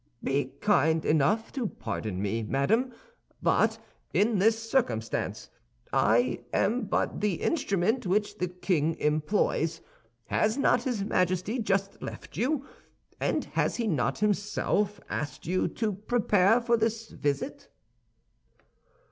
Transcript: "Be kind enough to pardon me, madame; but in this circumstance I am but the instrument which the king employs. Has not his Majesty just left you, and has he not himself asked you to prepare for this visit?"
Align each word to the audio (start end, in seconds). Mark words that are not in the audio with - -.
"Be 0.23 0.45
kind 0.61 1.05
enough 1.05 1.51
to 1.51 1.67
pardon 1.67 2.23
me, 2.23 2.41
madame; 2.41 2.91
but 3.39 3.77
in 4.15 4.39
this 4.39 4.67
circumstance 4.67 5.51
I 5.93 6.39
am 6.51 6.85
but 6.85 7.21
the 7.21 7.35
instrument 7.35 8.07
which 8.07 8.39
the 8.39 8.47
king 8.47 8.95
employs. 8.95 9.79
Has 10.25 10.57
not 10.57 10.81
his 10.85 11.03
Majesty 11.03 11.59
just 11.59 12.01
left 12.01 12.35
you, 12.35 12.65
and 13.19 13.45
has 13.45 13.75
he 13.75 13.85
not 13.85 14.17
himself 14.17 14.99
asked 15.07 15.45
you 15.45 15.67
to 15.67 15.93
prepare 15.93 16.59
for 16.61 16.77
this 16.77 17.09
visit?" 17.11 17.67